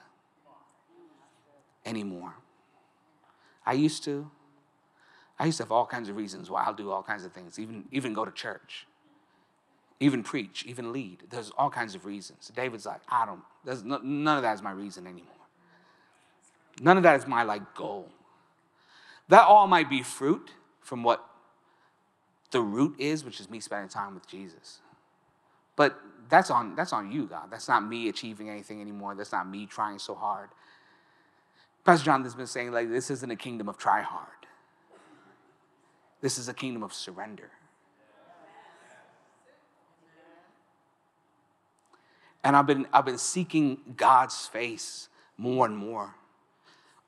[1.85, 2.35] anymore.
[3.65, 4.29] I used to.
[5.39, 7.57] I used to have all kinds of reasons why I'll do all kinds of things,
[7.57, 8.85] even, even go to church,
[9.99, 11.23] even preach, even lead.
[11.31, 12.51] There's all kinds of reasons.
[12.55, 15.33] David's like, I don't, there's no, none of that is my reason anymore.
[16.81, 18.09] None of that is my like goal.
[19.29, 21.23] That all might be fruit from what
[22.49, 24.79] the root is, which is me spending time with Jesus.
[25.75, 27.51] But that's on that's on you, God.
[27.51, 29.13] That's not me achieving anything anymore.
[29.13, 30.49] That's not me trying so hard.
[31.85, 34.27] Pastor John has been saying like this isn't a kingdom of try hard.
[36.19, 37.51] This is a kingdom of surrender.
[42.43, 46.15] And I've been, I've been seeking God's face more and more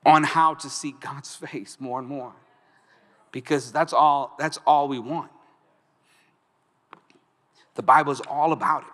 [0.04, 2.32] on how to seek God's face more and more.
[3.32, 5.30] Because that's all, that's all we want.
[7.74, 8.88] The Bible is all about it.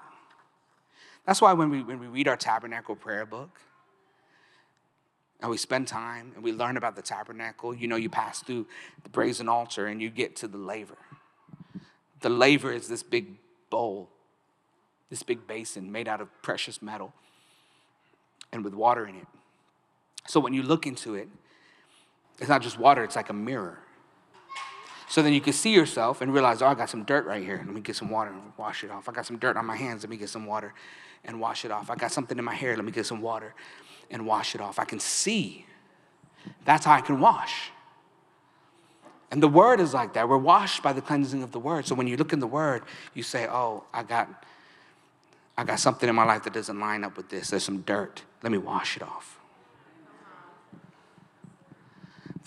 [1.27, 3.61] That's why when we, when we read our tabernacle prayer book,
[5.43, 7.75] and we spend time and we learn about the tabernacle.
[7.75, 8.67] You know, you pass through
[9.03, 10.99] the brazen altar and you get to the laver.
[12.21, 13.37] The laver is this big
[13.71, 14.11] bowl,
[15.09, 17.13] this big basin made out of precious metal
[18.53, 19.27] and with water in it.
[20.27, 21.29] So when you look into it,
[22.39, 23.79] it's not just water, it's like a mirror.
[25.09, 27.61] So then you can see yourself and realize, oh, I got some dirt right here.
[27.67, 29.09] Let me get some water and wash it off.
[29.09, 30.05] I got some dirt on my hands.
[30.05, 30.73] Let me get some water
[31.25, 31.91] and wash it off.
[31.91, 32.77] I got something in my hair.
[32.77, 33.53] Let me get some water
[34.09, 34.79] and wash it off.
[34.79, 35.67] I can see.
[36.65, 37.73] That's how I can wash.
[39.33, 40.29] And the word is like that.
[40.29, 41.87] We're washed by the cleansing of the word.
[41.87, 44.45] So when you look in the word, you say, "Oh, I got
[45.59, 47.51] I got something in my life that doesn't line up with this.
[47.51, 48.23] There's some dirt.
[48.45, 49.40] Let me wash it off."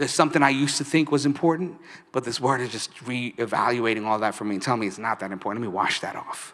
[0.03, 1.79] There's something I used to think was important,
[2.11, 5.21] but this word is just re-evaluating all that for me and telling me it's not
[5.21, 5.63] that important.
[5.63, 6.53] Let me wash that off.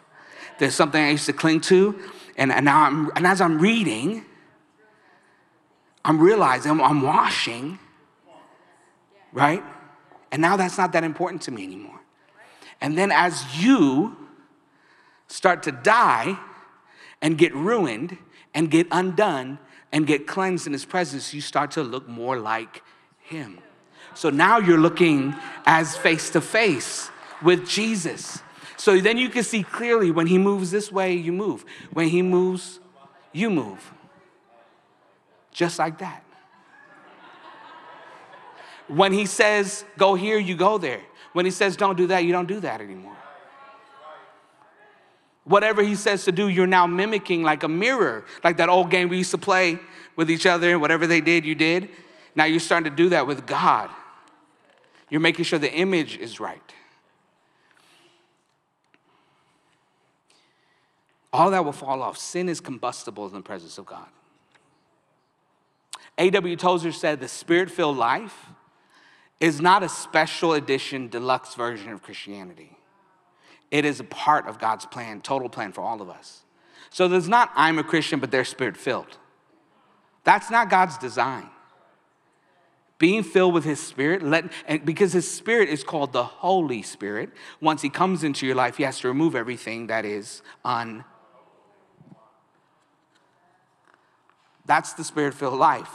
[0.60, 1.98] There's something I used to cling to,
[2.36, 4.24] and, and now I'm and as I'm reading,
[6.04, 7.80] I'm realizing I'm washing,
[9.32, 9.64] right?
[10.30, 12.00] And now that's not that important to me anymore.
[12.80, 14.16] And then as you
[15.26, 16.38] start to die
[17.20, 18.16] and get ruined
[18.54, 19.58] and get undone
[19.90, 22.84] and get cleansed in his presence, you start to look more like
[23.30, 23.58] him.
[24.14, 27.10] So now you're looking as face to face
[27.42, 28.42] with Jesus.
[28.76, 31.64] So then you can see clearly when he moves this way, you move.
[31.92, 32.80] When he moves,
[33.32, 33.92] you move.
[35.52, 36.24] Just like that.
[38.88, 41.00] When he says, go here, you go there.
[41.32, 43.16] When he says, don't do that, you don't do that anymore.
[45.44, 49.08] Whatever he says to do, you're now mimicking like a mirror, like that old game
[49.08, 49.78] we used to play
[50.16, 51.88] with each other, and whatever they did, you did.
[52.34, 53.90] Now you're starting to do that with God.
[55.08, 56.60] You're making sure the image is right.
[61.32, 62.18] All that will fall off.
[62.18, 64.08] Sin is combustible in the presence of God.
[66.18, 66.56] A.W.
[66.56, 68.46] Tozer said the spirit filled life
[69.38, 72.76] is not a special edition, deluxe version of Christianity.
[73.70, 76.42] It is a part of God's plan, total plan for all of us.
[76.90, 79.16] So there's not I'm a Christian, but they're spirit filled.
[80.24, 81.48] That's not God's design.
[83.00, 87.30] Being filled with His Spirit, let, and because His Spirit is called the Holy Spirit,
[87.60, 91.04] once He comes into your life, He has to remove everything that is un
[94.70, 95.90] That's the spirit filled life.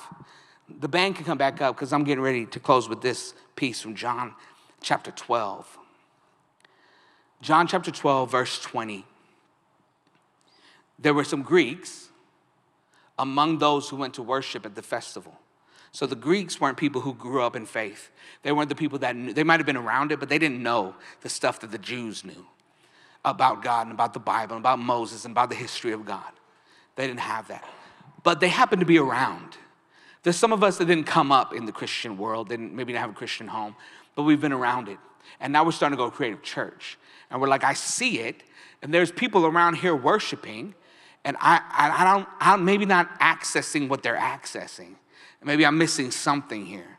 [0.67, 3.79] The band can come back up because I'm getting ready to close with this piece
[3.79, 4.33] from John
[4.81, 5.77] chapter 12.
[7.41, 9.05] John chapter 12, verse 20.
[10.99, 12.09] There were some Greeks
[13.17, 15.39] among those who went to worship at the festival.
[15.95, 18.11] So the Greeks weren't people who grew up in faith.
[18.43, 19.33] They weren't the people that knew.
[19.33, 22.25] They might have been around it, but they didn't know the stuff that the Jews
[22.25, 22.45] knew
[23.23, 26.31] about God and about the Bible and about Moses and about the history of God.
[26.95, 27.65] They didn't have that
[28.25, 29.55] but they happened to be around.
[30.23, 32.99] There's some of us that didn't come up in the Christian world, didn't maybe not
[32.99, 33.75] have a Christian home,
[34.15, 34.97] but we've been around it.
[35.39, 36.97] And now we're starting to go creative church.
[37.29, 38.41] And we're like, I see it.
[38.81, 40.73] And there's people around here worshiping.
[41.23, 44.95] And I, I, I don't, I'm maybe not accessing what they're accessing.
[45.45, 46.97] Maybe I'm missing something here.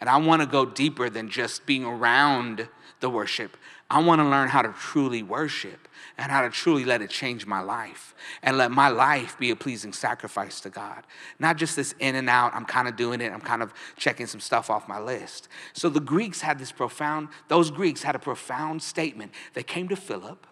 [0.00, 2.68] And I want to go deeper than just being around
[3.00, 3.56] the worship.
[3.90, 7.46] I want to learn how to truly worship and how to truly let it change
[7.46, 11.04] my life and let my life be a pleasing sacrifice to God.
[11.38, 14.26] Not just this in and out, I'm kind of doing it, I'm kind of checking
[14.26, 15.48] some stuff off my list.
[15.72, 19.32] So the Greeks had this profound, those Greeks had a profound statement.
[19.54, 20.46] They came to Philip,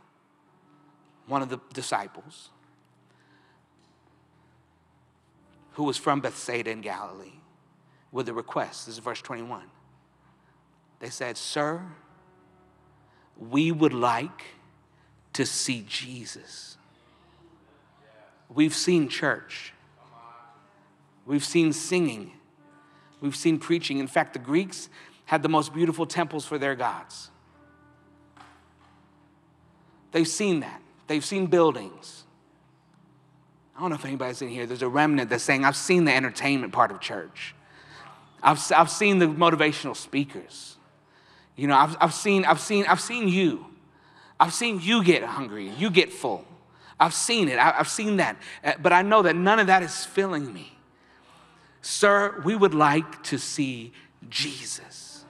[1.27, 2.51] one of the disciples,
[5.73, 7.36] who was from Bethsaida in Galilee,
[8.13, 8.87] with a request.
[8.87, 9.63] This is verse 21.
[11.01, 11.83] They said, Sir,
[13.39, 14.45] we would like
[15.35, 16.77] to see Jesus.
[18.49, 19.73] We've seen church,
[21.27, 22.33] we've seen singing,
[23.21, 23.99] we've seen preaching.
[23.99, 24.89] In fact, the Greeks
[25.27, 27.31] had the most beautiful temples for their gods.
[30.13, 32.23] They've seen that, they've seen buildings.
[33.77, 34.65] I don't know if anybody's in here.
[34.65, 37.55] There's a remnant that's saying, I've seen the entertainment part of church.
[38.43, 40.77] I've, I've seen the motivational speakers.
[41.57, 43.67] You know, I've, I've, seen, I've, seen, I've seen you.
[44.39, 46.45] I've seen you get hungry, you get full.
[46.99, 48.37] I've seen it, I've seen that.
[48.65, 50.77] Uh, but I know that none of that is filling me.
[51.83, 53.93] Sir, we would like to see
[54.29, 55.25] Jesus.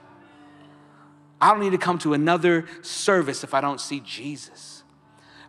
[1.39, 4.83] I don't need to come to another service if I don't see Jesus.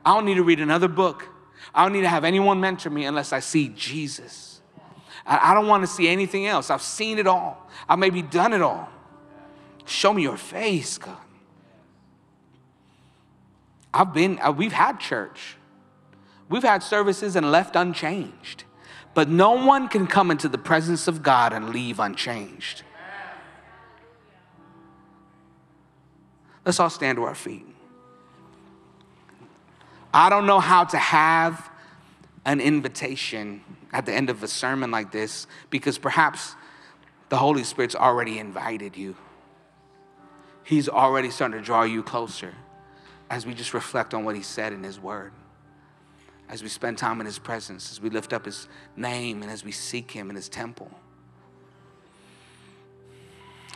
[0.04, 1.28] I don't need to read another book.
[1.74, 4.57] I don't need to have anyone mentor me unless I see Jesus.
[5.28, 6.70] I don't want to see anything else.
[6.70, 7.68] I've seen it all.
[7.86, 8.88] I've maybe done it all.
[9.84, 11.16] Show me your face, God.
[13.92, 15.56] I've been, uh, we've had church.
[16.48, 18.64] We've had services and left unchanged.
[19.12, 22.82] But no one can come into the presence of God and leave unchanged.
[26.64, 27.66] Let's all stand to our feet.
[30.12, 31.70] I don't know how to have
[32.46, 33.62] an invitation
[33.92, 36.54] at the end of a sermon like this because perhaps
[37.28, 39.16] the Holy Spirit's already invited you.
[40.64, 42.54] He's already starting to draw you closer
[43.30, 45.32] as we just reflect on what He said in His Word,
[46.48, 49.64] as we spend time in His presence, as we lift up His name, and as
[49.64, 50.90] we seek Him in His temple.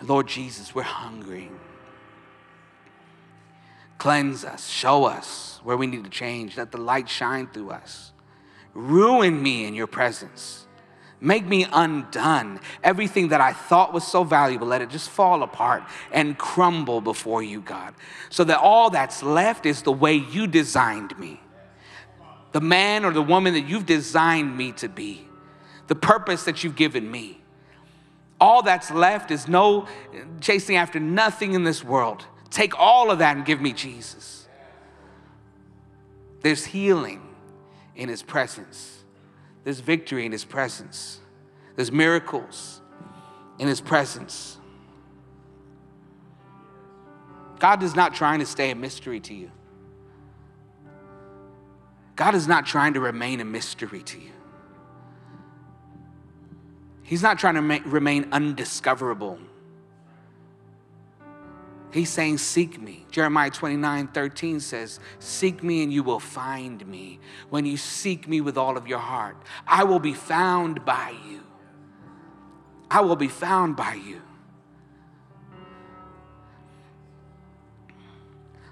[0.02, 1.50] Lord Jesus, we're hungry.
[3.98, 6.56] Cleanse us, show us where we need to change.
[6.56, 8.11] Let the light shine through us.
[8.74, 10.66] Ruin me in your presence.
[11.20, 12.58] Make me undone.
[12.82, 17.44] Everything that I thought was so valuable, let it just fall apart and crumble before
[17.44, 17.94] you, God.
[18.28, 21.40] So that all that's left is the way you designed me.
[22.50, 25.28] The man or the woman that you've designed me to be.
[25.86, 27.40] The purpose that you've given me.
[28.40, 29.86] All that's left is no
[30.40, 32.26] chasing after nothing in this world.
[32.50, 34.48] Take all of that and give me Jesus.
[36.40, 37.22] There's healing
[37.96, 39.02] in his presence.
[39.64, 41.20] There's victory in His presence,
[41.76, 42.80] there's miracles
[43.58, 44.58] in His presence.
[47.58, 49.50] God is not trying to stay a mystery to you.
[52.16, 54.32] God is not trying to remain a mystery to you.
[57.04, 59.38] He's not trying to remain undiscoverable.
[61.92, 63.04] He's saying, Seek me.
[63.10, 67.20] Jeremiah 29 13 says, Seek me and you will find me.
[67.50, 69.36] When you seek me with all of your heart,
[69.66, 71.40] I will be found by you.
[72.90, 74.22] I will be found by you.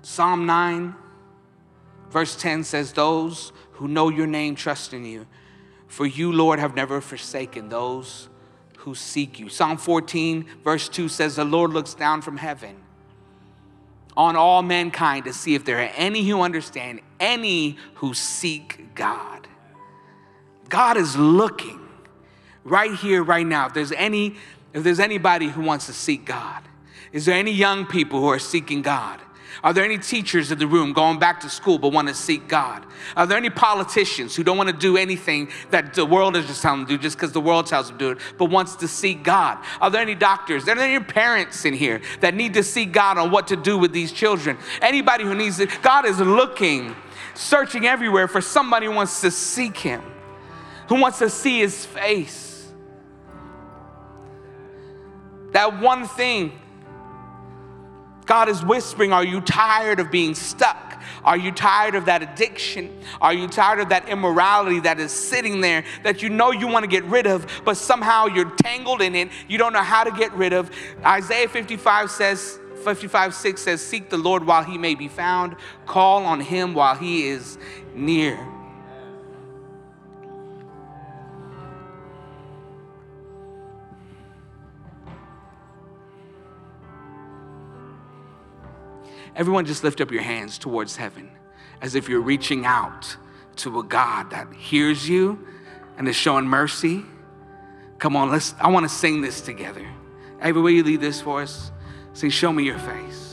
[0.01, 0.95] Psalm 9,
[2.11, 5.27] verse 10 says, Those who know your name trust in you.
[5.89, 8.31] For you, Lord, have never forsaken those
[8.79, 9.51] who seek you.
[9.51, 12.77] Psalm 14, verse 2 says, The Lord looks down from heaven
[14.17, 19.47] on all mankind to see if there are any who understand, any who seek God.
[20.69, 21.81] God is looking
[22.65, 23.67] right here, right now.
[23.67, 24.37] If there's any,
[24.73, 26.63] if there's anybody who wants to seek God,
[27.13, 29.21] is there any young people who are seeking God?
[29.63, 32.49] Are there any teachers in the room going back to school but want to seek
[32.49, 32.85] God?
[33.17, 36.63] Are there any politicians who don't want to do anything that the world is just
[36.63, 38.77] telling them to do just because the world tells them to do it, but wants
[38.77, 39.59] to seek God?
[39.81, 40.63] Are there any doctors?
[40.63, 43.77] Are there any parents in here that need to seek God on what to do
[43.77, 44.57] with these children?
[44.81, 46.97] Anybody who needs it, God is looking,
[47.35, 50.03] searching everywhere for somebody who wants to seek Him,
[50.89, 52.51] who wants to see His face.
[55.53, 56.53] That one thing
[58.31, 61.03] God is whispering, Are you tired of being stuck?
[61.25, 63.03] Are you tired of that addiction?
[63.21, 66.85] Are you tired of that immorality that is sitting there that you know you want
[66.85, 69.31] to get rid of, but somehow you're tangled in it?
[69.49, 70.71] You don't know how to get rid of.
[71.05, 75.57] Isaiah 55 says, 55 6 says, Seek the Lord while he may be found,
[75.87, 77.59] call on him while he is
[77.97, 78.39] near.
[89.41, 91.31] Everyone, just lift up your hands towards heaven
[91.81, 93.17] as if you're reaching out
[93.57, 95.47] to a God that hears you
[95.97, 97.03] and is showing mercy.
[97.99, 99.89] Come on, let's I want to sing this together.
[100.43, 101.73] Every way you lead this for us,
[102.13, 103.30] say, Show me your face.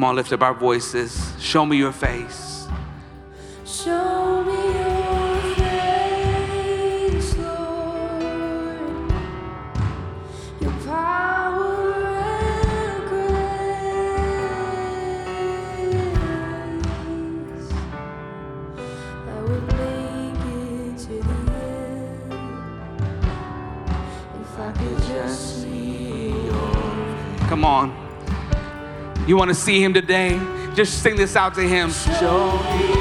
[0.00, 1.34] Come on, lift up our voices.
[1.38, 2.66] Show me your face.
[3.66, 8.80] Show me your face, Lord.
[10.62, 13.68] Your power and grace.
[19.28, 22.32] I would make it to the end
[24.40, 26.72] if I could just see your
[27.50, 28.09] Come on.
[29.30, 30.40] You want to see him today?
[30.74, 31.92] Just sing this out to him.
[31.92, 32.99] Show me